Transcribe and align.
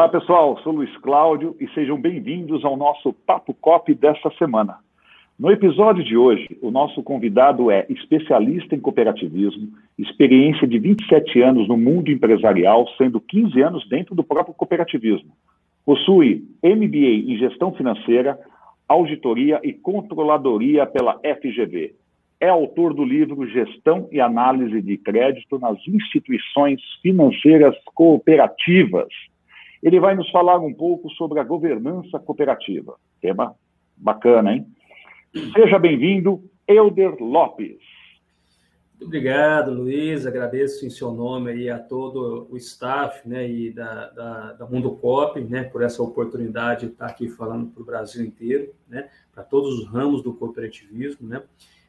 Olá, 0.00 0.08
pessoal. 0.08 0.58
Sou 0.62 0.72
Luiz 0.72 0.96
Cláudio 0.96 1.54
e 1.60 1.68
sejam 1.74 2.00
bem-vindos 2.00 2.64
ao 2.64 2.74
nosso 2.74 3.12
Papo 3.12 3.52
Cop 3.52 3.94
desta 3.94 4.30
semana. 4.38 4.78
No 5.38 5.50
episódio 5.52 6.02
de 6.02 6.16
hoje, 6.16 6.48
o 6.62 6.70
nosso 6.70 7.02
convidado 7.02 7.70
é 7.70 7.84
especialista 7.90 8.74
em 8.74 8.80
cooperativismo, 8.80 9.68
experiência 9.98 10.66
de 10.66 10.78
27 10.78 11.42
anos 11.42 11.68
no 11.68 11.76
mundo 11.76 12.10
empresarial, 12.10 12.88
sendo 12.96 13.20
15 13.20 13.60
anos 13.60 13.86
dentro 13.90 14.14
do 14.14 14.24
próprio 14.24 14.54
cooperativismo. 14.54 15.32
Possui 15.84 16.48
MBA 16.64 17.30
em 17.30 17.36
gestão 17.36 17.70
financeira, 17.74 18.40
auditoria 18.88 19.60
e 19.62 19.70
controladoria 19.70 20.86
pela 20.86 21.18
FGV. 21.18 21.94
É 22.40 22.48
autor 22.48 22.94
do 22.94 23.04
livro 23.04 23.46
Gestão 23.46 24.08
e 24.10 24.18
Análise 24.18 24.80
de 24.80 24.96
Crédito 24.96 25.58
nas 25.58 25.76
Instituições 25.86 26.80
Financeiras 27.02 27.76
Cooperativas. 27.94 29.12
Ele 29.82 29.98
vai 29.98 30.14
nos 30.14 30.30
falar 30.30 30.58
um 30.58 30.74
pouco 30.74 31.08
sobre 31.10 31.40
a 31.40 31.44
governança 31.44 32.18
cooperativa. 32.18 32.96
Tema 33.20 33.54
bacana, 33.96 34.54
hein? 34.54 34.66
Seja 35.54 35.78
bem-vindo, 35.78 36.42
Elder 36.66 37.16
Lopes. 37.20 37.78
Muito 39.00 39.06
obrigado, 39.06 39.72
Luiz. 39.72 40.26
Agradeço 40.26 40.84
em 40.84 40.90
seu 40.90 41.10
nome 41.10 41.52
aí 41.52 41.70
a 41.70 41.78
todo 41.78 42.46
o 42.50 42.56
staff 42.58 43.26
né, 43.26 43.48
e 43.48 43.72
da, 43.72 44.10
da, 44.10 44.52
da 44.52 44.66
Mundo 44.66 44.90
Cop 44.96 45.40
né, 45.40 45.64
por 45.64 45.82
essa 45.82 46.02
oportunidade 46.02 46.86
de 46.86 46.92
estar 46.92 47.06
aqui 47.06 47.30
falando 47.30 47.68
para 47.68 47.82
o 47.82 47.86
Brasil 47.86 48.22
inteiro, 48.22 48.74
né, 48.86 49.08
para 49.32 49.42
todos 49.42 49.78
os 49.78 49.86
ramos 49.88 50.22
do 50.22 50.34
cooperativismo. 50.34 51.26
Né. 51.26 51.42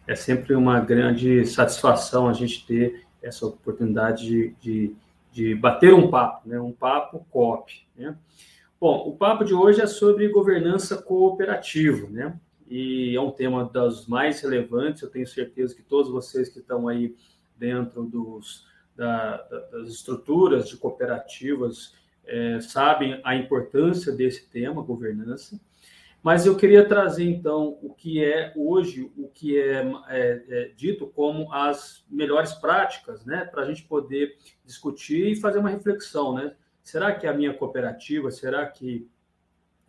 É 0.07 0.15
sempre 0.15 0.55
uma 0.55 0.79
grande 0.79 1.45
satisfação 1.45 2.29
a 2.29 2.33
gente 2.33 2.65
ter 2.65 3.03
essa 3.21 3.45
oportunidade 3.45 4.25
de, 4.25 4.55
de, 4.61 4.95
de 5.31 5.55
bater 5.55 5.93
um 5.93 6.09
papo, 6.09 6.47
né, 6.47 6.59
um 6.59 6.71
papo 6.71 7.25
COP. 7.29 7.87
Né. 7.95 8.15
Bom, 8.79 9.07
o 9.07 9.15
papo 9.15 9.45
de 9.45 9.53
hoje 9.53 9.81
é 9.81 9.87
sobre 9.87 10.27
governança 10.27 11.01
cooperativa, 11.01 12.07
né? 12.09 12.37
e 12.71 13.13
é 13.17 13.19
um 13.19 13.31
tema 13.31 13.69
das 13.71 14.07
mais 14.07 14.39
relevantes. 14.39 15.01
Eu 15.01 15.09
tenho 15.09 15.27
certeza 15.27 15.75
que 15.75 15.83
todos 15.83 16.09
vocês 16.09 16.47
que 16.47 16.59
estão 16.59 16.87
aí 16.87 17.13
dentro 17.57 18.05
dos, 18.05 18.65
da, 18.95 19.37
das 19.71 19.89
estruturas 19.89 20.69
de 20.69 20.77
cooperativas 20.77 21.93
é, 22.25 22.61
sabem 22.61 23.19
a 23.25 23.35
importância 23.35 24.13
desse 24.13 24.47
tema, 24.47 24.81
governança. 24.81 25.59
Mas 26.23 26.45
eu 26.45 26.55
queria 26.55 26.87
trazer 26.87 27.25
então 27.25 27.79
o 27.81 27.93
que 27.93 28.23
é 28.23 28.53
hoje, 28.55 29.11
o 29.17 29.27
que 29.27 29.59
é, 29.59 29.81
é, 30.09 30.43
é 30.49 30.65
dito 30.75 31.07
como 31.07 31.51
as 31.51 32.05
melhores 32.09 32.53
práticas, 32.53 33.25
né, 33.25 33.43
para 33.45 33.63
a 33.63 33.65
gente 33.65 33.83
poder 33.83 34.37
discutir 34.63 35.31
e 35.31 35.35
fazer 35.35 35.57
uma 35.57 35.69
reflexão, 35.69 36.35
né? 36.35 36.55
Será 36.83 37.13
que 37.13 37.25
a 37.25 37.33
minha 37.33 37.53
cooperativa, 37.53 38.29
será 38.29 38.65
que 38.67 39.09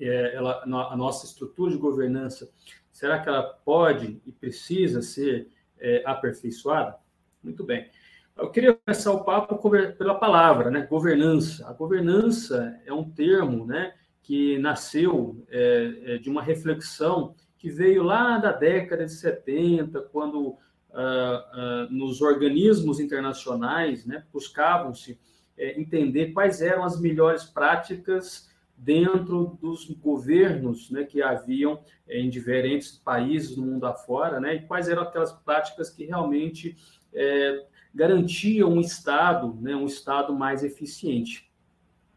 é, 0.01 0.35
ela, 0.35 0.63
a 0.63 0.97
nossa 0.97 1.27
estrutura 1.27 1.71
de 1.71 1.79
governança, 1.79 2.51
será 2.91 3.19
que 3.21 3.29
ela 3.29 3.43
pode 3.43 4.21
e 4.27 4.33
precisa 4.33 5.03
ser 5.03 5.49
é, 5.79 6.03
aperfeiçoada? 6.05 6.97
Muito 7.43 7.65
bem. 7.65 7.91
Eu 8.37 8.51
queria 8.51 8.75
começar 8.75 9.13
o 9.13 9.25
papo 9.25 9.71
pela 9.99 10.15
palavra, 10.15 10.71
né? 10.71 10.87
Governança. 10.87 11.69
A 11.69 11.73
governança 11.73 12.81
é 12.87 12.93
um 12.93 13.09
termo, 13.11 13.67
né, 13.67 13.95
que 14.23 14.59
nasceu 14.59 15.45
é, 15.51 16.15
é 16.15 16.19
de 16.19 16.31
uma 16.31 16.43
reflexão 16.43 17.35
que 17.59 17.71
veio 17.71 18.03
lá 18.03 18.39
da 18.39 18.53
década 18.53 19.05
de 19.05 19.13
70, 19.13 20.01
quando 20.13 20.57
ah, 20.93 21.51
ah, 21.53 21.89
nos 21.91 22.21
organismos 22.21 23.01
internacionais, 23.01 24.05
né, 24.05 24.25
buscavam-se 24.33 25.19
é, 25.57 25.81
entender 25.81 26.33
quais 26.33 26.61
eram 26.61 26.85
as 26.85 27.01
melhores 27.01 27.45
práticas 27.45 28.51
dentro 28.77 29.59
dos 29.61 29.89
governos 29.91 30.91
né, 30.91 31.05
que 31.05 31.23
haviam 31.23 31.83
em 32.09 32.29
diferentes 32.29 32.99
países 32.99 33.55
do 33.55 33.63
mundo 33.63 33.87
afora, 33.87 34.41
né, 34.41 34.57
e 34.57 34.67
quais 34.67 34.89
eram 34.89 35.03
aquelas 35.03 35.33
práticas 35.33 35.89
que 35.89 36.05
realmente 36.05 36.77
é, 37.15 37.65
garantiam 37.95 38.73
um 38.73 38.81
Estado, 38.81 39.57
né, 39.61 39.75
um 39.75 39.87
Estado 39.87 40.35
mais 40.35 40.65
eficiente. 40.65 41.51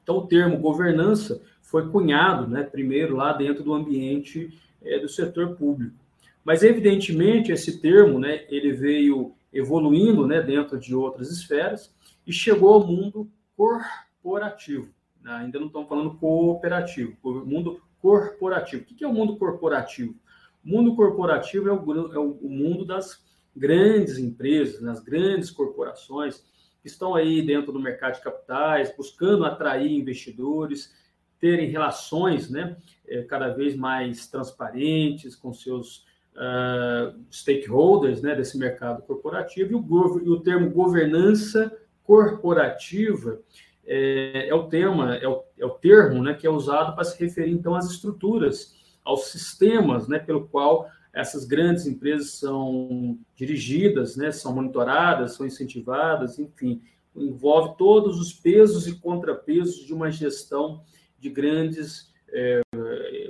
Então, 0.03 0.17
o 0.17 0.27
termo 0.27 0.57
governança 0.57 1.41
foi 1.75 1.89
cunhado, 1.89 2.47
né, 2.47 2.63
primeiro 2.63 3.17
lá 3.17 3.33
dentro 3.33 3.61
do 3.61 3.73
ambiente 3.73 4.57
é, 4.81 4.97
do 4.97 5.09
setor 5.09 5.57
público. 5.57 5.93
Mas, 6.41 6.63
evidentemente, 6.63 7.51
esse 7.51 7.81
termo, 7.81 8.17
né, 8.17 8.45
ele 8.47 8.71
veio 8.71 9.33
evoluindo, 9.51 10.25
né, 10.25 10.41
dentro 10.41 10.79
de 10.79 10.95
outras 10.95 11.29
esferas 11.29 11.93
e 12.25 12.31
chegou 12.31 12.75
ao 12.75 12.87
mundo 12.87 13.29
corporativo. 13.57 14.87
Ainda 15.25 15.59
não 15.59 15.67
estamos 15.67 15.89
falando 15.89 16.15
cooperativo, 16.15 17.17
mundo 17.45 17.81
corporativo. 17.99 18.83
O 18.83 18.85
que 18.85 19.03
é 19.03 19.07
o 19.07 19.13
mundo 19.13 19.35
corporativo? 19.35 20.15
O 20.63 20.69
mundo 20.69 20.95
corporativo 20.95 21.67
é 21.67 21.73
o, 21.73 22.13
é 22.13 22.19
o 22.19 22.49
mundo 22.49 22.85
das 22.85 23.21
grandes 23.53 24.17
empresas, 24.17 24.79
das 24.79 25.01
grandes 25.01 25.51
corporações 25.51 26.41
que 26.81 26.87
estão 26.87 27.15
aí 27.15 27.41
dentro 27.45 27.73
do 27.73 27.81
mercado 27.81 28.13
de 28.13 28.21
capitais, 28.21 28.95
buscando 28.95 29.43
atrair 29.43 29.91
investidores, 29.91 31.03
terem 31.39 31.69
relações 31.69 32.49
né, 32.49 32.77
é, 33.07 33.23
cada 33.23 33.49
vez 33.49 33.75
mais 33.75 34.27
transparentes 34.27 35.35
com 35.35 35.53
seus 35.53 36.05
uh, 36.35 37.19
stakeholders 37.31 38.21
né, 38.21 38.35
desse 38.35 38.57
mercado 38.57 39.01
corporativo. 39.03 39.71
E 39.71 39.75
o, 39.75 40.23
e 40.25 40.29
o 40.29 40.39
termo 40.39 40.69
governança 40.69 41.75
corporativa 42.03 43.39
é, 43.85 44.47
é 44.49 44.55
o 44.55 44.67
tema, 44.67 45.15
é 45.15 45.27
o, 45.27 45.43
é 45.57 45.65
o 45.65 45.71
termo 45.71 46.23
né, 46.23 46.33
que 46.33 46.47
é 46.47 46.49
usado 46.49 46.95
para 46.95 47.03
se 47.03 47.19
referir, 47.23 47.51
então, 47.51 47.75
às 47.75 47.89
estruturas, 47.89 48.75
aos 49.03 49.27
sistemas 49.27 50.07
né, 50.07 50.19
pelo 50.19 50.47
qual 50.47 50.89
essas 51.13 51.45
grandes 51.45 51.85
empresas 51.85 52.31
são 52.31 53.17
dirigidas, 53.35 54.17
né, 54.17 54.31
são 54.31 54.53
monitoradas, 54.53 55.33
são 55.33 55.45
incentivadas, 55.45 56.37
enfim, 56.39 56.81
envolve 57.15 57.77
todos 57.77 58.19
os 58.19 58.33
pesos 58.33 58.87
e 58.87 58.99
contrapesos 58.99 59.85
de 59.85 59.93
uma 59.93 60.11
gestão 60.11 60.83
de 61.25 61.31
grandes 61.31 62.13
é, 62.29 62.61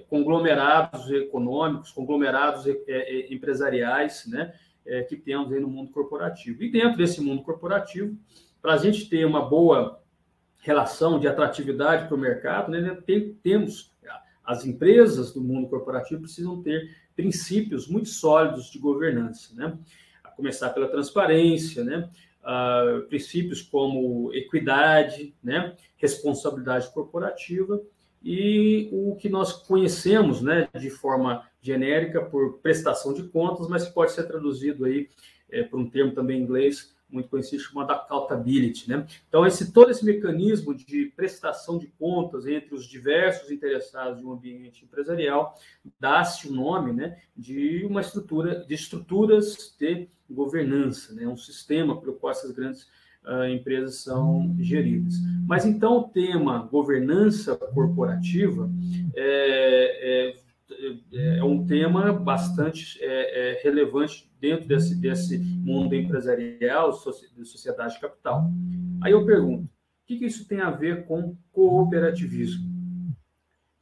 conglomerados 0.10 1.10
econômicos, 1.10 1.92
conglomerados 1.92 2.66
é, 2.68 3.34
empresariais, 3.34 4.26
né, 4.28 4.54
que 5.08 5.16
temos 5.16 5.52
aí 5.52 5.60
no 5.60 5.68
mundo 5.68 5.92
corporativo. 5.92 6.62
E 6.62 6.70
dentro 6.70 6.98
desse 6.98 7.20
mundo 7.20 7.42
corporativo, 7.42 8.16
para 8.62 8.74
a 8.74 8.78
gente 8.78 9.10
ter 9.10 9.26
uma 9.26 9.44
boa 9.44 10.00
relação 10.60 11.20
de 11.20 11.28
atratividade 11.28 12.08
para 12.08 12.16
o 12.16 12.20
mercado, 12.20 12.70
né, 12.70 12.96
tem, 13.06 13.34
temos 13.42 13.96
as 14.44 14.66
empresas 14.66 15.34
do 15.34 15.42
mundo 15.42 15.68
corporativo 15.68 16.22
precisam 16.22 16.62
ter 16.62 16.96
princípios 17.16 17.88
muito 17.88 18.10
sólidos 18.10 18.70
de 18.70 18.78
governança, 18.78 19.56
né? 19.56 19.76
A 20.24 20.30
começar 20.30 20.70
pela 20.70 20.88
transparência, 20.88 21.84
né? 21.84 22.10
Uh, 22.46 23.08
princípios 23.08 23.62
como 23.62 24.32
equidade, 24.32 25.34
né? 25.44 25.76
responsabilidade 25.98 26.94
corporativa 26.94 27.82
e 28.24 28.90
o 28.92 29.16
que 29.16 29.30
nós 29.30 29.54
conhecemos, 29.54 30.42
né, 30.42 30.68
de 30.80 30.90
forma 30.90 31.48
genérica 31.62 32.22
por 32.24 32.58
prestação 32.58 33.14
de 33.14 33.24
contas, 33.24 33.68
mas 33.68 33.88
que 33.88 33.94
pode 33.94 34.12
ser 34.14 34.24
traduzido 34.24 34.86
aí 34.86 35.10
é, 35.52 35.62
por 35.62 35.80
um 35.80 35.88
termo 35.88 36.12
também 36.12 36.40
em 36.40 36.44
inglês 36.44 36.95
muito 37.10 37.30
conhecido 37.30 37.62
chamado 37.62 37.92
accountability, 37.92 38.90
né? 38.90 39.06
Então 39.28 39.46
esse 39.46 39.72
todo 39.72 39.92
esse 39.92 40.04
mecanismo 40.04 40.74
de 40.74 41.06
prestação 41.16 41.78
de 41.78 41.88
contas 41.88 42.46
entre 42.48 42.74
os 42.74 42.86
diversos 42.86 43.52
interessados 43.52 44.20
de 44.20 44.26
um 44.26 44.34
ambiente 44.34 44.84
empresarial 44.84 45.56
dá-se 46.00 46.48
o 46.48 46.54
nome, 46.54 46.92
né, 46.94 47.18
de 47.36 47.86
uma 47.86 48.02
estrutura 48.02 48.66
de 48.66 48.74
estruturas 48.74 49.76
de 49.80 50.08
governança, 50.30 51.14
né, 51.14 51.28
um 51.28 51.38
sistema 51.38 52.00
pelo 52.00 52.16
qual 52.16 52.32
essas 52.32 52.52
grandes 52.52 52.84
uh, 53.24 53.46
empresas 53.46 53.98
são 53.98 54.56
geridas. 54.60 55.16
Mas 55.48 55.66
então 55.66 55.98
o 55.98 56.10
tema 56.10 56.68
governança 56.72 57.56
corporativa 57.56 58.70
é, 59.16 60.32
é 60.32 60.46
é, 61.14 61.38
é 61.38 61.44
um 61.44 61.66
tema 61.66 62.12
bastante 62.12 63.02
relevante 63.54 64.32
dentro 64.40 64.68
desse, 64.68 64.96
desse 64.96 65.38
mundo 65.38 65.96
empresarial, 65.96 66.92
de 66.92 67.46
sociedade 67.46 68.00
capital. 68.00 68.50
Aí 69.02 69.12
eu 69.12 69.26
pergunto, 69.26 69.66
o 69.66 69.70
que, 70.06 70.18
que 70.18 70.26
isso 70.26 70.48
tem 70.48 70.60
a 70.60 70.70
ver 70.70 71.06
com 71.06 71.36
cooperativismo? 71.52 72.66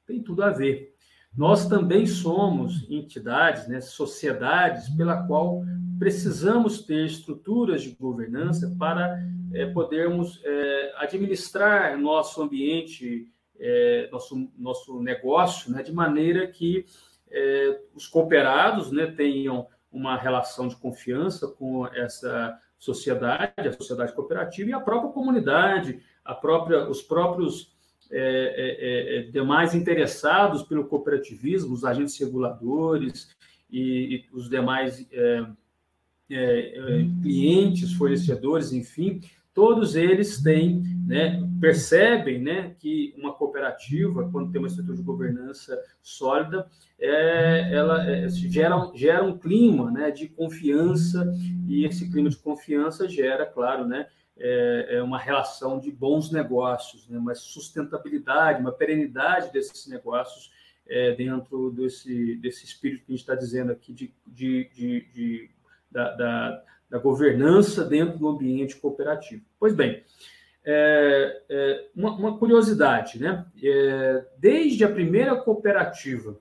Tem 0.06 0.22
tudo 0.22 0.44
a 0.44 0.50
ver. 0.50 0.94
Nós 1.36 1.68
também 1.68 2.06
somos 2.06 2.86
entidades, 2.90 3.68
né, 3.68 3.82
sociedades, 3.82 4.90
pela 4.90 5.26
qual 5.26 5.64
precisamos 5.98 6.84
ter 6.84 7.06
estruturas 7.06 7.82
de 7.82 7.92
governança 7.92 8.76
para 8.78 9.20
é, 9.54 9.66
podermos 9.68 10.40
é, 10.44 10.94
administrar 10.98 11.98
nosso 11.98 12.42
ambiente 12.42 13.28
é, 13.60 14.10
nosso, 14.12 14.52
nosso 14.58 15.02
negócio, 15.02 15.72
né, 15.72 15.82
de 15.82 15.94
maneira 15.94 16.48
que 16.48 16.86
é, 17.34 17.82
os 17.96 18.08
cooperados 18.08 18.92
né, 18.92 19.08
tenham 19.08 19.68
uma 19.92 20.16
relação 20.16 20.68
de 20.68 20.76
confiança 20.76 21.48
com 21.48 21.88
essa 21.88 22.58
sociedade, 22.78 23.54
a 23.58 23.74
sociedade 23.74 24.14
cooperativa 24.14 24.70
e 24.70 24.74
a 24.74 24.80
própria 24.80 25.12
comunidade, 25.12 26.00
a 26.24 26.36
própria, 26.36 26.88
os 26.90 27.02
próprios 27.02 27.74
é, 28.12 29.26
é, 29.26 29.32
demais 29.32 29.74
interessados 29.74 30.62
pelo 30.64 30.86
cooperativismo, 30.86 31.74
os 31.74 31.84
agentes 31.84 32.20
reguladores 32.20 33.30
e, 33.72 34.16
e 34.16 34.26
os 34.32 34.50
demais 34.50 35.08
clientes, 37.22 37.94
fornecedores, 37.94 38.74
enfim, 38.74 39.22
todos 39.54 39.96
eles 39.96 40.42
têm, 40.42 40.82
né, 41.06 41.40
percebem 41.64 42.42
né, 42.42 42.76
que 42.78 43.16
uma 43.18 43.34
cooperativa, 43.34 44.30
quando 44.30 44.52
tem 44.52 44.60
uma 44.60 44.68
estrutura 44.68 44.98
de 44.98 45.02
governança 45.02 45.82
sólida, 46.02 46.70
é, 47.00 47.74
ela 47.74 48.06
é, 48.06 48.28
gera, 48.28 48.92
gera 48.94 49.24
um 49.24 49.38
clima 49.38 49.90
né, 49.90 50.12
de 50.12 50.28
confiança, 50.28 51.26
e 51.66 51.86
esse 51.86 52.12
clima 52.12 52.30
de 52.30 52.36
confiança 52.36 53.08
gera, 53.08 53.46
claro, 53.46 53.88
né, 53.88 54.08
é, 54.38 54.98
é 54.98 55.02
uma 55.02 55.18
relação 55.18 55.80
de 55.80 55.90
bons 55.90 56.34
negócios, 56.34 57.08
né, 57.08 57.18
uma 57.18 57.34
sustentabilidade, 57.34 58.60
uma 58.60 58.74
perenidade 58.74 59.54
desses 59.54 59.88
negócios 59.88 60.52
é, 60.86 61.16
dentro 61.16 61.72
desse, 61.72 62.36
desse 62.42 62.66
espírito 62.66 63.06
que 63.06 63.14
a 63.14 63.16
gente 63.16 63.22
está 63.22 63.36
dizendo 63.36 63.72
aqui 63.72 63.94
de, 63.94 64.14
de, 64.28 64.70
de, 64.76 65.08
de 65.14 65.50
da, 65.90 66.12
da 66.12 66.64
da 66.94 67.00
governança 67.00 67.84
dentro 67.84 68.20
do 68.20 68.28
ambiente 68.28 68.76
cooperativo. 68.76 69.44
Pois 69.60 69.74
bem, 69.74 70.04
é, 70.66 71.42
é, 71.50 71.90
uma, 71.96 72.16
uma, 72.16 72.38
curiosidade, 72.38 73.20
né? 73.20 73.46
É, 73.62 74.26
desde 74.38 74.84
a 74.84 74.92
primeira 74.92 75.36
cooperativa 75.36 76.40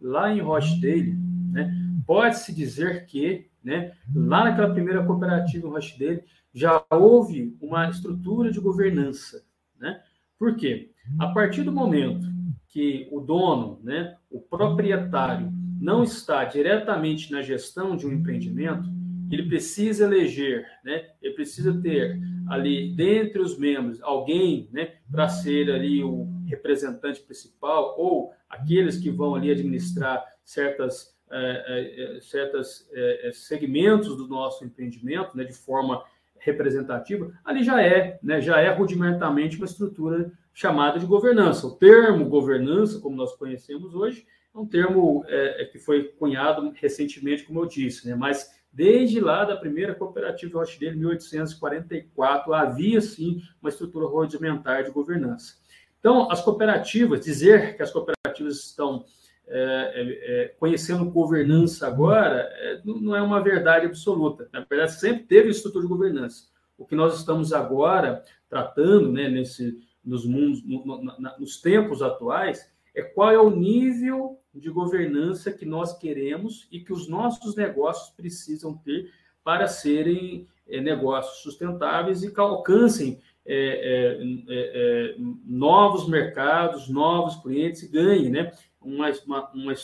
lá 0.00 0.32
em 0.32 0.40
Rochdale, 0.40 1.16
né, 1.50 1.74
pode-se 2.06 2.54
dizer 2.54 3.06
que, 3.06 3.48
né, 3.64 3.92
lá 4.14 4.44
naquela 4.44 4.72
primeira 4.72 5.04
cooperativa 5.04 5.66
em 5.66 5.70
Rochdale, 5.70 6.24
já 6.52 6.84
houve 6.90 7.56
uma 7.60 7.88
estrutura 7.88 8.50
de 8.50 8.60
governança, 8.60 9.42
né? 9.78 10.02
Por 10.38 10.54
quê? 10.56 10.90
A 11.18 11.28
partir 11.28 11.62
do 11.62 11.72
momento 11.72 12.26
que 12.68 13.08
o 13.10 13.20
dono, 13.20 13.80
né, 13.82 14.16
o 14.30 14.40
proprietário, 14.40 15.50
não 15.80 16.02
está 16.02 16.44
diretamente 16.44 17.30
na 17.32 17.42
gestão 17.42 17.96
de 17.96 18.06
um 18.06 18.12
empreendimento, 18.12 18.88
ele 19.30 19.48
precisa 19.48 20.04
eleger, 20.04 20.66
né? 20.84 21.10
Ele 21.20 21.34
precisa 21.34 21.78
ter 21.80 22.18
ali 22.48 22.94
dentre 22.94 23.40
os 23.40 23.58
membros 23.58 24.00
alguém, 24.02 24.68
né, 24.72 24.94
para 25.10 25.28
ser 25.28 25.70
ali 25.70 26.02
o 26.02 26.28
representante 26.46 27.20
principal 27.20 27.94
ou 27.98 28.32
aqueles 28.48 28.98
que 28.98 29.10
vão 29.10 29.34
ali 29.34 29.50
administrar 29.50 30.24
certas 30.44 31.16
é, 31.28 32.16
é, 32.16 32.20
certas 32.20 32.88
é, 32.92 33.30
segmentos 33.34 34.16
do 34.16 34.28
nosso 34.28 34.64
empreendimento, 34.64 35.36
né, 35.36 35.42
de 35.42 35.52
forma 35.52 36.04
representativa, 36.38 37.32
ali 37.44 37.64
já 37.64 37.82
é, 37.82 38.16
né, 38.22 38.40
já 38.40 38.60
é 38.60 38.70
rudimentarmente 38.70 39.56
uma 39.56 39.66
estrutura 39.66 40.30
chamada 40.54 41.00
de 41.00 41.06
governança. 41.06 41.66
O 41.66 41.74
termo 41.74 42.28
governança, 42.28 43.00
como 43.00 43.16
nós 43.16 43.34
conhecemos 43.34 43.92
hoje, 43.92 44.24
é 44.54 44.58
um 44.58 44.66
termo 44.66 45.24
é, 45.26 45.64
que 45.64 45.80
foi 45.80 46.04
cunhado 46.04 46.72
recentemente, 46.76 47.42
como 47.42 47.58
eu 47.58 47.66
disse, 47.66 48.08
né, 48.08 48.14
mas 48.14 48.54
Desde 48.76 49.20
lá 49.20 49.42
da 49.42 49.56
primeira 49.56 49.94
cooperativa 49.94 50.58
Rochdale, 50.58 50.98
1844, 50.98 52.52
havia 52.52 53.00
sim 53.00 53.40
uma 53.58 53.70
estrutura 53.70 54.06
rudimentar 54.06 54.84
de 54.84 54.90
governança. 54.90 55.54
Então, 55.98 56.30
as 56.30 56.42
cooperativas, 56.42 57.24
dizer 57.24 57.74
que 57.74 57.82
as 57.82 57.90
cooperativas 57.90 58.56
estão 58.56 59.06
é, 59.48 59.92
é, 59.94 60.42
é 60.44 60.48
conhecendo 60.58 61.10
governança 61.10 61.86
agora, 61.86 62.50
é, 62.52 62.82
não 62.84 63.16
é 63.16 63.22
uma 63.22 63.42
verdade 63.42 63.86
absoluta. 63.86 64.46
Na 64.52 64.60
verdade, 64.60 65.00
sempre 65.00 65.22
teve 65.22 65.48
estrutura 65.48 65.84
de 65.84 65.88
governança. 65.88 66.48
O 66.76 66.84
que 66.84 66.94
nós 66.94 67.18
estamos 67.18 67.54
agora 67.54 68.22
tratando, 68.46 69.10
né, 69.10 69.26
nesse, 69.26 69.80
nos 70.04 70.26
mundos, 70.26 70.62
no, 70.62 70.84
no, 70.84 71.02
na, 71.18 71.38
nos 71.38 71.62
tempos 71.62 72.02
atuais, 72.02 72.70
é 72.94 73.00
qual 73.00 73.30
é 73.30 73.38
o 73.38 73.48
nível 73.48 74.38
de 74.58 74.70
governança 74.70 75.52
que 75.52 75.64
nós 75.64 75.96
queremos 75.98 76.66
e 76.70 76.80
que 76.80 76.92
os 76.92 77.08
nossos 77.08 77.54
negócios 77.54 78.10
precisam 78.10 78.76
ter 78.76 79.12
para 79.44 79.68
serem 79.68 80.48
é, 80.66 80.80
negócios 80.80 81.38
sustentáveis 81.38 82.22
e 82.22 82.32
que 82.32 82.40
alcancem 82.40 83.20
é, 83.44 84.18
é, 84.48 85.14
novos 85.44 86.08
mercados, 86.08 86.88
novos 86.88 87.36
clientes 87.36 87.84
e 87.84 87.88
ganhem 87.88 88.30
né, 88.30 88.52
uma, 88.80 89.08
uma, 89.24 89.50
uma, 89.52 89.74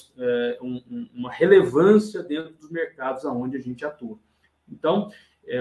uma, 1.14 1.30
relevância 1.30 2.24
dentro 2.24 2.52
dos 2.54 2.70
mercados 2.70 3.24
aonde 3.24 3.56
a 3.56 3.60
gente 3.60 3.84
atua. 3.84 4.18
Então, 4.68 5.10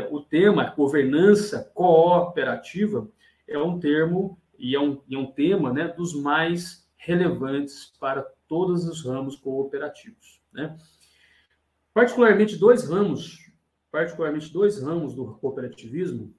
o 0.10 0.20
tema 0.22 0.74
governança 0.76 1.70
cooperativa 1.74 3.08
é 3.48 3.58
um 3.58 3.80
termo 3.80 4.40
e 4.58 4.76
é 4.76 4.80
um, 4.80 5.02
é 5.12 5.18
um 5.18 5.26
tema 5.26 5.74
né, 5.74 5.88
dos 5.88 6.14
mais 6.14 6.88
relevantes 6.98 7.94
para 8.00 8.28
todos 8.52 8.86
os 8.86 9.06
ramos 9.06 9.38
cooperativos. 9.38 10.42
Né? 10.52 10.78
Particularmente 11.94 12.58
dois 12.58 12.86
ramos, 12.86 13.50
particularmente 13.90 14.52
dois 14.52 14.84
ramos 14.84 15.16
do 15.16 15.36
cooperativismo, 15.36 16.36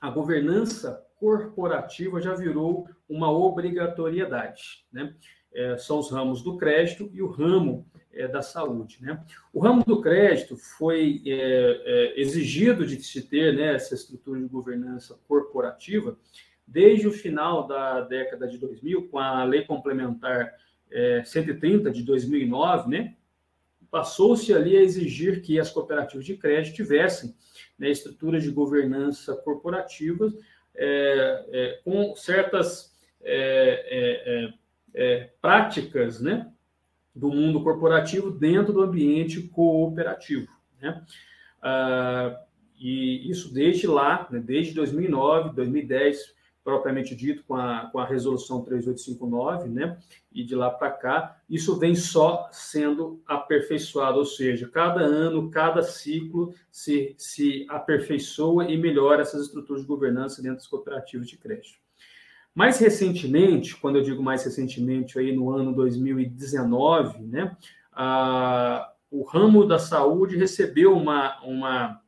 a 0.00 0.08
governança 0.08 1.04
corporativa 1.16 2.20
já 2.20 2.36
virou 2.36 2.88
uma 3.08 3.32
obrigatoriedade. 3.32 4.86
Né? 4.92 5.12
É, 5.52 5.76
são 5.76 5.98
os 5.98 6.08
ramos 6.08 6.40
do 6.40 6.56
crédito 6.56 7.10
e 7.12 7.20
o 7.20 7.26
ramo 7.26 7.84
é, 8.12 8.28
da 8.28 8.42
saúde. 8.42 8.98
Né? 9.00 9.20
O 9.52 9.58
ramo 9.58 9.82
do 9.84 10.00
crédito 10.00 10.56
foi 10.56 11.20
é, 11.26 11.32
é 11.34 12.20
exigido 12.20 12.86
de 12.86 13.02
se 13.02 13.22
ter 13.22 13.56
né, 13.56 13.74
essa 13.74 13.96
estrutura 13.96 14.38
de 14.38 14.46
governança 14.46 15.18
corporativa 15.26 16.16
desde 16.64 17.08
o 17.08 17.12
final 17.12 17.66
da 17.66 18.02
década 18.02 18.46
de 18.46 18.56
2000, 18.56 19.08
com 19.08 19.18
a 19.18 19.42
Lei 19.42 19.64
Complementar 19.64 20.54
é, 20.90 21.22
130 21.24 21.90
de 21.90 22.02
2009, 22.02 22.90
né, 22.90 23.14
passou-se 23.90 24.52
ali 24.54 24.76
a 24.76 24.82
exigir 24.82 25.42
que 25.42 25.58
as 25.58 25.70
cooperativas 25.70 26.24
de 26.24 26.36
crédito 26.36 26.76
tivessem 26.76 27.34
né, 27.78 27.90
estruturas 27.90 28.42
de 28.42 28.50
governança 28.50 29.34
corporativas 29.36 30.34
é, 30.74 31.44
é, 31.50 31.80
com 31.84 32.14
certas 32.14 32.94
é, 33.22 34.54
é, 34.54 34.54
é, 34.94 35.30
práticas 35.42 36.20
né, 36.20 36.50
do 37.14 37.30
mundo 37.30 37.62
corporativo 37.62 38.30
dentro 38.30 38.72
do 38.72 38.82
ambiente 38.82 39.42
cooperativo. 39.42 40.48
Né? 40.80 41.04
Ah, 41.60 42.40
e 42.78 43.30
isso 43.30 43.52
desde 43.52 43.86
lá, 43.86 44.26
né, 44.30 44.40
desde 44.40 44.72
2009, 44.74 45.54
2010, 45.54 46.34
propriamente 46.62 47.14
dito, 47.14 47.42
com 47.44 47.54
a, 47.54 47.88
com 47.90 47.98
a 47.98 48.06
resolução 48.06 48.62
3859, 48.62 49.68
né? 49.68 49.98
E 50.32 50.44
de 50.44 50.54
lá 50.54 50.70
para 50.70 50.90
cá, 50.90 51.40
isso 51.48 51.78
vem 51.78 51.94
só 51.94 52.48
sendo 52.52 53.22
aperfeiçoado, 53.26 54.18
ou 54.18 54.24
seja, 54.24 54.68
cada 54.68 55.00
ano, 55.00 55.50
cada 55.50 55.82
ciclo 55.82 56.54
se, 56.70 57.14
se 57.18 57.66
aperfeiçoa 57.68 58.70
e 58.70 58.76
melhora 58.76 59.22
essas 59.22 59.46
estruturas 59.46 59.82
de 59.82 59.88
governança 59.88 60.42
dentro 60.42 60.58
dos 60.58 60.66
cooperativos 60.66 61.28
de 61.28 61.36
crédito. 61.36 61.78
Mais 62.54 62.78
recentemente, 62.78 63.76
quando 63.76 63.96
eu 63.96 64.02
digo 64.02 64.22
mais 64.22 64.44
recentemente, 64.44 65.18
aí 65.18 65.34
no 65.34 65.50
ano 65.50 65.74
2019, 65.74 67.20
né? 67.22 67.56
A, 67.92 68.92
o 69.10 69.22
ramo 69.24 69.66
da 69.66 69.78
saúde 69.78 70.36
recebeu 70.36 70.96
uma, 70.96 71.40
uma, 71.42 72.00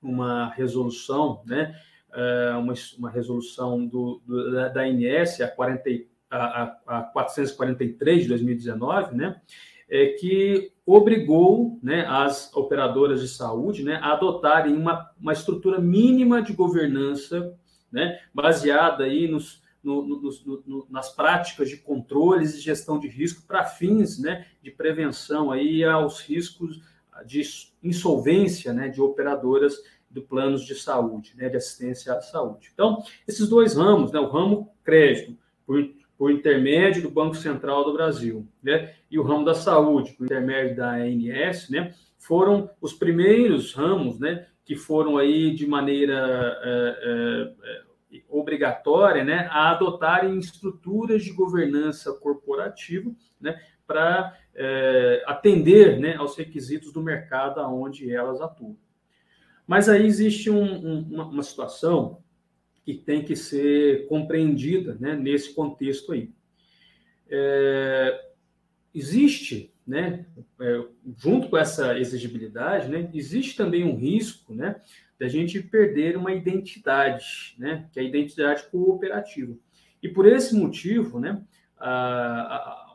uma 0.00 0.50
resolução, 0.50 1.42
né? 1.44 1.74
É, 2.14 2.54
uma, 2.56 2.74
uma 2.98 3.10
resolução 3.10 3.86
do, 3.86 4.20
do, 4.26 4.52
da, 4.52 4.68
da 4.68 4.82
a, 4.82 5.48
40, 5.48 5.90
a, 6.30 6.76
a 6.86 7.02
443 7.04 8.22
de 8.22 8.28
2019, 8.28 9.14
né, 9.14 9.40
é, 9.88 10.06
que 10.08 10.72
obrigou 10.86 11.78
né, 11.82 12.06
as 12.06 12.54
operadoras 12.54 13.20
de 13.20 13.28
saúde 13.28 13.84
né, 13.84 13.98
a 14.02 14.12
adotarem 14.12 14.74
uma, 14.74 15.10
uma 15.20 15.32
estrutura 15.32 15.80
mínima 15.80 16.42
de 16.42 16.52
governança 16.52 17.56
né, 17.90 18.18
baseada 18.34 19.04
aí 19.04 19.28
nos, 19.28 19.62
no, 19.82 20.02
no, 20.06 20.20
no, 20.66 20.86
nas 20.90 21.14
práticas 21.14 21.68
de 21.68 21.76
controles 21.76 22.54
e 22.54 22.60
gestão 22.60 22.98
de 22.98 23.08
risco 23.08 23.46
para 23.46 23.64
fins 23.64 24.18
né, 24.18 24.46
de 24.62 24.70
prevenção 24.70 25.50
aí 25.50 25.84
aos 25.84 26.20
riscos 26.20 26.80
de 27.26 27.42
insolvência 27.82 28.72
né, 28.72 28.88
de 28.88 29.00
operadoras 29.00 29.74
do 30.12 30.22
planos 30.22 30.64
de 30.64 30.74
saúde, 30.74 31.34
né, 31.36 31.48
de 31.48 31.56
assistência 31.56 32.12
à 32.12 32.20
saúde. 32.20 32.70
Então, 32.72 33.02
esses 33.26 33.48
dois 33.48 33.74
ramos, 33.74 34.12
né, 34.12 34.20
o 34.20 34.28
ramo 34.28 34.70
crédito, 34.84 35.36
por, 35.66 35.82
por 36.16 36.30
intermédio 36.30 37.02
do 37.02 37.10
Banco 37.10 37.34
Central 37.34 37.84
do 37.84 37.92
Brasil, 37.92 38.46
né, 38.62 38.94
e 39.10 39.18
o 39.18 39.22
ramo 39.22 39.44
da 39.44 39.54
saúde, 39.54 40.12
por 40.12 40.26
intermédio 40.26 40.76
da 40.76 40.92
ANS, 40.92 41.70
né, 41.70 41.94
foram 42.18 42.70
os 42.80 42.92
primeiros 42.92 43.72
ramos, 43.72 44.20
né, 44.20 44.46
que 44.64 44.76
foram 44.76 45.18
aí 45.18 45.54
de 45.54 45.66
maneira 45.66 46.58
é, 46.62 47.54
é, 48.12 48.22
obrigatória, 48.28 49.24
né, 49.24 49.48
a 49.50 49.70
adotarem 49.70 50.38
estruturas 50.38 51.24
de 51.24 51.32
governança 51.32 52.12
corporativa, 52.12 53.10
né, 53.40 53.60
para 53.86 54.36
é, 54.54 55.22
atender, 55.26 55.98
né, 55.98 56.16
aos 56.16 56.36
requisitos 56.36 56.92
do 56.92 57.02
mercado 57.02 57.60
aonde 57.60 58.14
elas 58.14 58.40
atuam. 58.40 58.76
Mas 59.66 59.88
aí 59.88 60.06
existe 60.06 60.50
um, 60.50 60.62
um, 60.62 61.30
uma, 61.30 61.42
situação 61.42 62.22
que 62.84 62.94
tem 62.94 63.24
que 63.24 63.36
ser 63.36 64.06
compreendida 64.08 64.96
né, 64.98 65.14
nesse 65.14 65.54
contexto 65.54 66.12
aí. 66.12 66.30
É, 67.28 68.30
existe, 68.94 69.72
né, 69.86 70.26
é, 70.60 70.84
junto 71.16 71.48
com 71.48 71.56
essa 71.56 71.98
exigibilidade, 71.98 72.88
né, 72.88 73.08
existe 73.14 73.56
também 73.56 73.84
um 73.84 73.96
risco 73.96 74.54
né, 74.54 74.80
da 75.18 75.28
gente 75.28 75.62
perder 75.62 76.16
uma 76.16 76.32
identidade, 76.32 77.54
né, 77.56 77.88
que 77.92 78.00
é 78.00 78.02
a 78.02 78.06
identidade 78.06 78.64
cooperativa. 78.70 79.56
E 80.02 80.08
por 80.08 80.26
esse 80.26 80.54
motivo, 80.54 81.20
né, 81.20 81.40
a, 81.78 81.90
a, 81.90 82.91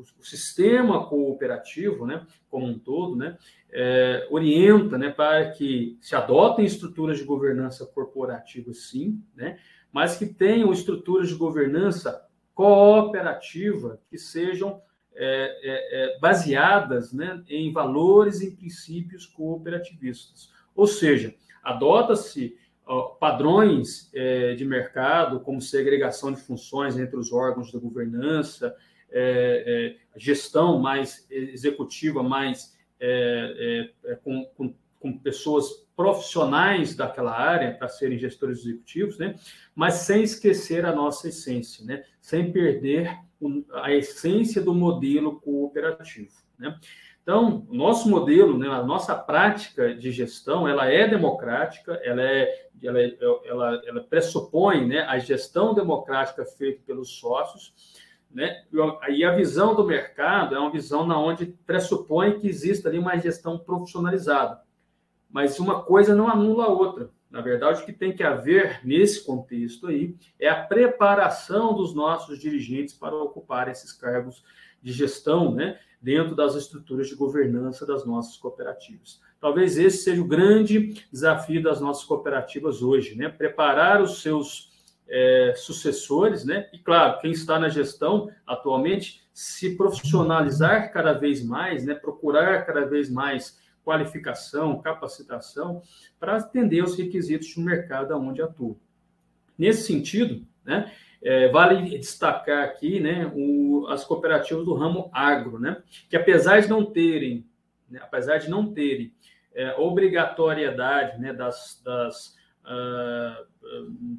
o, 0.00 0.24
sistema 0.24 1.06
cooperativo, 1.06 2.06
né, 2.06 2.26
como 2.50 2.66
um 2.66 2.78
todo, 2.78 3.16
né, 3.16 3.36
é, 3.70 4.26
orienta, 4.30 4.96
né, 4.96 5.10
para 5.10 5.50
que 5.50 5.98
se 6.00 6.14
adotem 6.14 6.64
estruturas 6.64 7.18
de 7.18 7.24
governança 7.24 7.86
corporativa, 7.86 8.72
sim, 8.72 9.22
né, 9.34 9.58
mas 9.92 10.16
que 10.16 10.26
tenham 10.26 10.72
estruturas 10.72 11.28
de 11.28 11.34
governança 11.34 12.26
cooperativa 12.54 14.00
que 14.08 14.18
sejam 14.18 14.80
é, 15.14 15.26
é, 15.62 16.14
é 16.14 16.18
baseadas 16.20 17.12
né, 17.12 17.42
em 17.48 17.72
valores 17.72 18.40
e 18.40 18.54
princípios 18.54 19.26
cooperativistas. 19.26 20.50
Ou 20.74 20.86
seja, 20.86 21.34
adota-se 21.62 22.56
padrões 23.20 24.10
é, 24.14 24.54
de 24.54 24.64
mercado, 24.64 25.40
como 25.40 25.60
segregação 25.60 26.32
de 26.32 26.40
funções 26.40 26.98
entre 26.98 27.16
os 27.16 27.32
órgãos 27.32 27.70
da 27.70 27.78
governança, 27.78 28.74
é, 29.10 29.96
é, 29.96 30.18
gestão 30.18 30.78
mais 30.78 31.26
executiva, 31.30 32.22
mais 32.22 32.76
é, 33.00 33.90
é, 34.04 34.14
com, 34.16 34.44
com, 34.56 34.74
com, 35.00 35.18
pessoas 35.18 35.86
profissionais 35.96 36.94
daquela 36.94 37.32
área 37.32 37.74
para 37.74 37.88
serem 37.88 38.18
gestores 38.18 38.60
executivos, 38.60 39.18
né? 39.18 39.34
mas 39.74 39.94
sem 39.94 40.22
esquecer 40.22 40.84
a 40.84 40.94
nossa 40.94 41.28
essência, 41.28 41.84
né? 41.84 42.04
sem 42.20 42.52
perder 42.52 43.18
a 43.72 43.92
essência 43.92 44.60
do 44.60 44.74
modelo 44.74 45.40
cooperativo. 45.40 46.32
Né? 46.58 46.76
Então, 47.28 47.66
o 47.68 47.74
nosso 47.74 48.08
modelo, 48.08 48.56
né, 48.56 48.68
a 48.68 48.82
nossa 48.82 49.14
prática 49.14 49.94
de 49.94 50.10
gestão, 50.10 50.66
ela 50.66 50.86
é 50.86 51.06
democrática, 51.06 52.00
ela, 52.02 52.22
é, 52.22 52.68
ela, 52.82 53.00
ela, 53.44 53.82
ela 53.84 54.00
pressupõe 54.02 54.86
né, 54.86 55.00
a 55.00 55.18
gestão 55.18 55.74
democrática 55.74 56.46
feita 56.46 56.80
pelos 56.86 57.18
sócios, 57.18 57.74
né? 58.30 58.64
E 59.08 59.24
a 59.24 59.34
visão 59.34 59.74
do 59.74 59.84
mercado 59.84 60.54
é 60.54 60.58
uma 60.58 60.70
visão 60.70 61.06
na 61.06 61.18
onde 61.18 61.46
pressupõe 61.66 62.38
que 62.38 62.48
exista 62.48 62.88
ali 62.88 62.98
uma 62.98 63.16
gestão 63.16 63.58
profissionalizada. 63.58 64.60
Mas 65.30 65.58
uma 65.58 65.82
coisa 65.82 66.14
não 66.14 66.28
anula 66.28 66.64
a 66.64 66.68
outra. 66.68 67.10
Na 67.30 67.40
verdade, 67.40 67.82
o 67.82 67.84
que 67.84 67.92
tem 67.92 68.14
que 68.14 68.22
haver 68.22 68.80
nesse 68.84 69.24
contexto 69.24 69.86
aí 69.88 70.16
é 70.40 70.48
a 70.48 70.62
preparação 70.62 71.74
dos 71.74 71.94
nossos 71.94 72.38
dirigentes 72.38 72.94
para 72.94 73.14
ocupar 73.14 73.68
esses 73.68 73.92
cargos 73.92 74.42
de 74.82 74.92
gestão, 74.92 75.54
né? 75.54 75.78
dentro 76.00 76.34
das 76.34 76.54
estruturas 76.54 77.08
de 77.08 77.14
governança 77.14 77.84
das 77.84 78.06
nossas 78.06 78.36
cooperativas. 78.36 79.20
Talvez 79.40 79.76
esse 79.76 79.98
seja 79.98 80.22
o 80.22 80.26
grande 80.26 81.04
desafio 81.12 81.62
das 81.62 81.80
nossas 81.80 82.04
cooperativas 82.04 82.82
hoje, 82.82 83.16
né? 83.16 83.28
Preparar 83.28 84.00
os 84.00 84.22
seus 84.22 84.77
é, 85.08 85.54
sucessores, 85.56 86.44
né? 86.44 86.68
E 86.72 86.78
claro, 86.78 87.20
quem 87.20 87.30
está 87.30 87.58
na 87.58 87.68
gestão 87.68 88.30
atualmente 88.46 89.22
se 89.32 89.76
profissionalizar 89.76 90.92
cada 90.92 91.12
vez 91.12 91.44
mais, 91.44 91.84
né? 91.84 91.94
Procurar 91.94 92.64
cada 92.66 92.84
vez 92.84 93.10
mais 93.10 93.58
qualificação, 93.84 94.80
capacitação 94.82 95.80
para 96.20 96.36
atender 96.36 96.84
os 96.84 96.96
requisitos 96.96 97.54
do 97.54 97.62
mercado 97.62 98.14
onde 98.14 98.42
atua. 98.42 98.76
Nesse 99.56 99.86
sentido, 99.86 100.46
né? 100.64 100.92
É, 101.20 101.48
vale 101.48 101.98
destacar 101.98 102.64
aqui 102.64 103.00
né, 103.00 103.28
o, 103.34 103.88
as 103.88 104.04
cooperativas 104.04 104.64
do 104.64 104.74
ramo 104.74 105.10
agro, 105.12 105.58
né, 105.58 105.82
que 106.08 106.16
apesar 106.16 106.60
de 106.60 106.68
não 106.68 106.84
terem, 106.84 107.44
né, 107.90 107.98
apesar 108.00 108.38
de 108.38 108.48
não 108.48 108.72
terem 108.72 109.12
é, 109.52 109.74
obrigatoriedade 109.74 111.20
né, 111.20 111.32
das, 111.32 111.82
das 111.84 112.37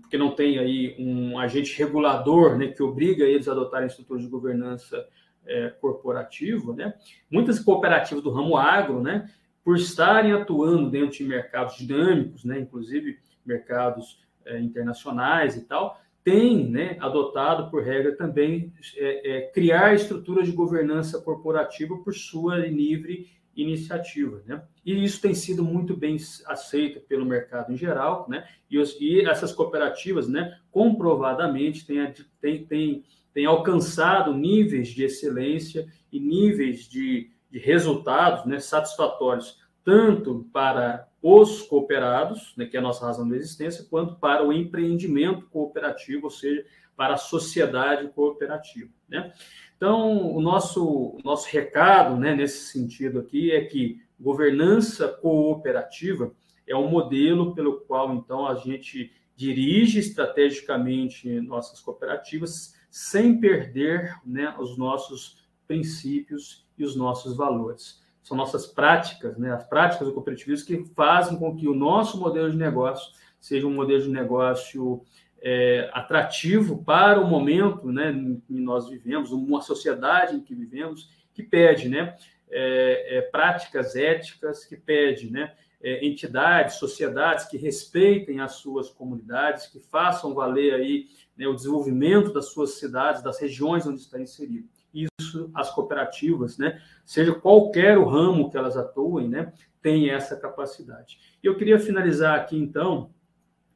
porque 0.01 0.17
não 0.17 0.33
tem 0.33 0.57
aí 0.57 0.95
um 0.97 1.37
agente 1.37 1.77
regulador 1.77 2.57
né, 2.57 2.67
que 2.67 2.81
obriga 2.81 3.23
eles 3.23 3.47
a 3.47 3.51
adotarem 3.51 3.87
estruturas 3.87 4.23
de 4.23 4.29
governança 4.29 5.07
é, 5.45 5.69
corporativa, 5.69 6.73
né, 6.73 6.93
muitas 7.29 7.59
cooperativas 7.59 8.23
do 8.23 8.31
ramo 8.31 8.57
agro, 8.57 9.01
né, 9.01 9.29
por 9.63 9.75
estarem 9.75 10.33
atuando 10.33 10.89
dentro 10.89 11.17
de 11.17 11.23
mercados 11.23 11.77
dinâmicos, 11.77 12.43
né, 12.43 12.59
inclusive 12.59 13.19
mercados 13.45 14.23
é, 14.45 14.59
internacionais 14.59 15.55
e 15.55 15.65
tal, 15.65 15.99
tem 16.23 16.69
né, 16.69 16.97
adotado 16.99 17.71
por 17.71 17.83
regra 17.83 18.15
também 18.15 18.73
é, 18.95 19.37
é, 19.37 19.41
criar 19.51 19.93
estruturas 19.93 20.47
de 20.47 20.53
governança 20.53 21.21
corporativa 21.21 21.97
por 21.97 22.13
sua 22.13 22.57
livre 22.57 23.27
iniciativa. 23.61 24.41
Né? 24.45 24.61
E 24.85 25.03
isso 25.03 25.21
tem 25.21 25.33
sido 25.33 25.63
muito 25.63 25.95
bem 25.95 26.17
aceito 26.45 26.99
pelo 27.01 27.25
mercado 27.25 27.71
em 27.71 27.77
geral, 27.77 28.25
né? 28.29 28.47
e, 28.69 28.77
os, 28.77 28.95
e 28.99 29.21
essas 29.21 29.51
cooperativas, 29.51 30.27
né, 30.27 30.57
comprovadamente, 30.71 31.85
têm, 31.85 32.13
têm, 32.41 32.65
têm, 32.65 33.03
têm 33.33 33.45
alcançado 33.45 34.33
níveis 34.33 34.89
de 34.89 35.03
excelência 35.03 35.87
e 36.11 36.19
níveis 36.19 36.87
de, 36.87 37.31
de 37.49 37.59
resultados 37.59 38.45
né, 38.45 38.59
satisfatórios, 38.59 39.59
tanto 39.83 40.47
para 40.53 41.07
os 41.21 41.61
cooperados, 41.63 42.53
né, 42.55 42.65
que 42.65 42.77
é 42.77 42.79
a 42.79 42.83
nossa 42.83 43.05
razão 43.05 43.27
de 43.27 43.35
existência, 43.35 43.85
quanto 43.89 44.15
para 44.15 44.45
o 44.45 44.53
empreendimento 44.53 45.47
cooperativo, 45.47 46.25
ou 46.25 46.31
seja, 46.31 46.65
para 46.95 47.13
a 47.13 47.17
sociedade 47.17 48.07
cooperativa. 48.09 48.89
Né? 49.07 49.33
Então, 49.79 50.35
o 50.35 50.41
nosso, 50.41 50.85
o 50.85 51.19
nosso 51.23 51.47
recado 51.49 52.17
né, 52.17 52.35
nesse 52.35 52.65
sentido 52.65 53.19
aqui 53.19 53.49
é 53.49 53.63
que 53.63 54.01
governança 54.19 55.07
cooperativa 55.07 56.33
é 56.67 56.75
um 56.75 56.89
modelo 56.89 57.55
pelo 57.55 57.79
qual, 57.79 58.13
então, 58.13 58.45
a 58.45 58.55
gente 58.55 59.09
dirige 59.37 59.99
estrategicamente 59.99 61.39
nossas 61.39 61.79
cooperativas 61.79 62.75
sem 62.89 63.39
perder 63.39 64.19
né, 64.25 64.53
os 64.59 64.77
nossos 64.77 65.47
princípios 65.65 66.67
e 66.77 66.83
os 66.83 66.97
nossos 66.97 67.37
valores. 67.37 68.03
São 68.21 68.35
nossas 68.35 68.67
práticas, 68.67 69.37
né, 69.37 69.53
as 69.53 69.63
práticas 69.63 70.05
do 70.05 70.13
cooperativismo 70.13 70.67
que 70.67 70.93
fazem 70.93 71.39
com 71.39 71.55
que 71.55 71.69
o 71.69 71.73
nosso 71.73 72.19
modelo 72.19 72.51
de 72.51 72.57
negócio 72.57 73.13
seja 73.39 73.65
um 73.65 73.73
modelo 73.73 74.01
de 74.01 74.09
negócio 74.09 75.01
é, 75.41 75.89
atrativo 75.93 76.83
para 76.83 77.19
o 77.19 77.27
momento 77.27 77.91
né, 77.91 78.11
em 78.11 78.39
que 78.39 78.53
nós 78.53 78.89
vivemos, 78.89 79.31
uma 79.31 79.61
sociedade 79.61 80.35
em 80.35 80.41
que 80.41 80.53
vivemos, 80.53 81.09
que 81.33 81.43
pede 81.43 81.87
né, 81.87 82.15
é, 82.49 83.17
é, 83.17 83.21
práticas 83.21 83.95
éticas, 83.95 84.65
que 84.65 84.75
pede 84.75 85.31
né, 85.31 85.53
é, 85.81 86.05
entidades, 86.05 86.75
sociedades 86.75 87.45
que 87.45 87.57
respeitem 87.57 88.41
as 88.41 88.53
suas 88.53 88.89
comunidades, 88.89 89.67
que 89.67 89.79
façam 89.79 90.33
valer 90.33 90.73
aí 90.73 91.07
né, 91.37 91.47
o 91.47 91.55
desenvolvimento 91.55 92.33
das 92.33 92.47
suas 92.47 92.71
cidades, 92.71 93.23
das 93.23 93.39
regiões 93.39 93.85
onde 93.87 94.01
está 94.01 94.19
inserido 94.19 94.67
isso 94.93 95.51
as 95.53 95.69
cooperativas, 95.71 96.57
né, 96.57 96.81
seja 97.05 97.33
qualquer 97.33 97.97
o 97.97 98.05
ramo 98.05 98.49
que 98.49 98.57
elas 98.57 98.75
atuem, 98.75 99.29
né, 99.29 99.53
tem 99.81 100.09
essa 100.09 100.35
capacidade. 100.35 101.19
Eu 101.41 101.55
queria 101.55 101.79
finalizar 101.79 102.37
aqui, 102.39 102.57
então, 102.57 103.11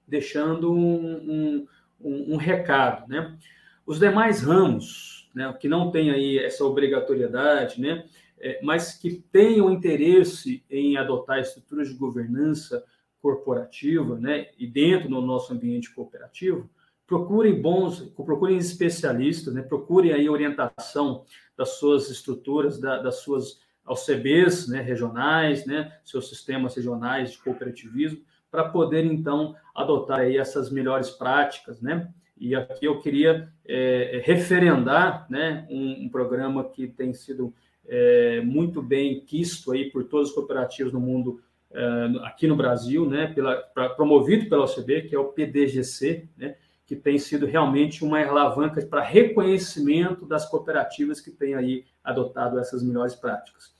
deixando 0.07 0.71
um, 0.73 1.67
um, 1.99 2.33
um 2.33 2.35
recado, 2.37 3.07
né? 3.07 3.37
Os 3.85 3.99
demais 3.99 4.41
ramos, 4.41 5.29
né, 5.35 5.53
que 5.59 5.67
não 5.67 5.91
têm 5.91 6.11
aí 6.11 6.39
essa 6.39 6.63
obrigatoriedade, 6.63 7.81
né, 7.81 8.05
é, 8.39 8.59
mas 8.63 8.93
que 8.93 9.23
tenham 9.31 9.71
interesse 9.71 10.63
em 10.69 10.95
adotar 10.95 11.39
estruturas 11.39 11.89
de 11.89 11.95
governança 11.95 12.83
corporativa, 13.21 14.17
né, 14.17 14.47
e 14.57 14.67
dentro 14.67 15.09
do 15.09 15.21
nosso 15.21 15.53
ambiente 15.53 15.93
cooperativo, 15.93 16.69
procurem 17.05 17.61
bons, 17.61 17.99
procurem 18.15 18.57
especialistas, 18.57 19.53
né? 19.53 19.61
procurem 19.61 20.13
aí 20.13 20.29
orientação 20.29 21.25
das 21.55 21.77
suas 21.77 22.09
estruturas, 22.09 22.79
da, 22.79 23.01
das 23.01 23.17
suas 23.17 23.59
OCBs 23.85 24.67
né, 24.67 24.81
regionais, 24.81 25.65
né, 25.65 25.97
seus 26.03 26.29
sistemas 26.29 26.75
regionais 26.75 27.31
de 27.31 27.37
cooperativismo, 27.39 28.21
para 28.53 28.65
poder, 28.65 29.03
então, 29.03 29.55
adotar 29.73 30.19
aí 30.19 30.37
essas 30.37 30.69
melhores 30.69 31.09
práticas, 31.09 31.81
né? 31.81 32.07
E 32.37 32.53
aqui 32.53 32.85
eu 32.85 32.99
queria 32.99 33.51
é, 33.65 34.21
referendar 34.23 35.25
né, 35.27 35.65
um, 35.71 36.05
um, 36.05 36.09
programa 36.09 36.63
que 36.63 36.87
tem 36.87 37.15
sido 37.15 37.51
é, 37.87 38.41
muito 38.41 38.79
bem 38.79 39.21
quisto 39.21 39.71
aí 39.71 39.89
por 39.89 40.03
todos 40.03 40.29
os 40.29 40.35
cooperativos 40.35 40.93
no 40.93 40.99
mundo, 40.99 41.41
é, 41.71 42.11
aqui 42.25 42.45
no 42.45 42.55
Brasil, 42.55 43.09
né, 43.09 43.25
pela, 43.25 43.55
pra, 43.55 43.89
promovido 43.89 44.47
pela 44.47 44.65
OCB, 44.65 45.01
que 45.01 45.15
é 45.15 45.19
o 45.19 45.29
PDGC, 45.29 46.29
né, 46.37 46.55
que 46.85 46.95
tem 46.95 47.17
sido 47.17 47.47
realmente 47.47 48.03
uma 48.03 48.23
alavanca 48.23 48.85
para 48.85 49.01
reconhecimento 49.01 50.27
das 50.27 50.47
cooperativas 50.47 51.19
que 51.19 51.31
têm 51.31 51.55
aí 51.55 51.85
adotado 52.03 52.59
essas 52.59 52.83
melhores 52.83 53.15
práticas. 53.15 53.72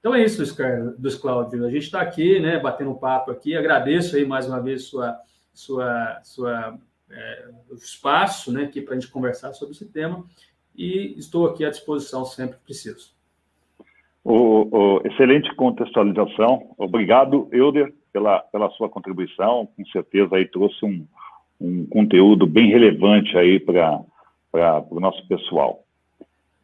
Então 0.00 0.14
é 0.14 0.24
isso, 0.24 0.42
Luiz 0.98 1.14
Cláudio. 1.14 1.66
A 1.66 1.70
gente 1.70 1.82
está 1.82 2.00
aqui, 2.00 2.40
né, 2.40 2.58
batendo 2.58 2.94
papo 2.94 3.30
aqui. 3.30 3.54
Agradeço 3.54 4.16
aí 4.16 4.24
mais 4.24 4.48
uma 4.48 4.60
vez 4.60 4.84
sua, 4.84 5.14
sua, 5.52 6.20
sua 6.24 6.78
é, 7.10 7.48
espaço 7.74 8.50
né, 8.50 8.64
aqui 8.64 8.80
para 8.80 8.94
a 8.94 8.98
gente 8.98 9.12
conversar 9.12 9.52
sobre 9.52 9.74
esse 9.74 9.86
tema 9.86 10.24
e 10.74 11.14
estou 11.18 11.46
aqui 11.46 11.64
à 11.66 11.70
disposição 11.70 12.24
sempre 12.24 12.56
que 12.56 12.64
preciso. 12.64 13.12
O, 14.24 14.68
o, 14.70 15.06
excelente 15.06 15.54
contextualização. 15.54 16.74
Obrigado, 16.78 17.48
Euder, 17.52 17.92
pela, 18.10 18.40
pela 18.40 18.70
sua 18.70 18.88
contribuição. 18.88 19.68
Com 19.76 19.84
certeza 19.86 20.36
aí 20.36 20.46
trouxe 20.46 20.82
um, 20.82 21.06
um 21.60 21.84
conteúdo 21.86 22.46
bem 22.46 22.70
relevante 22.70 23.36
aí 23.36 23.60
para 23.60 24.02
o 24.90 24.98
nosso 24.98 25.26
pessoal. 25.28 25.84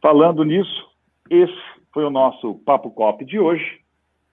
Falando 0.01 0.43
nisso, 0.43 0.87
esse 1.29 1.76
foi 1.97 2.05
o 2.05 2.11
nosso 2.11 2.53
Papo 2.63 2.91
Cop 2.91 3.25
de 3.25 3.39
hoje 3.39 3.79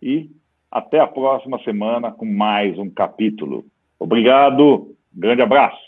e 0.03 0.31
até 0.71 1.01
a 1.01 1.07
próxima 1.07 1.59
semana 1.61 2.13
com 2.13 2.27
mais 2.27 2.79
um 2.79 2.91
capítulo. 2.91 3.65
Obrigado, 3.99 4.95
grande 5.11 5.41
abraço. 5.41 5.81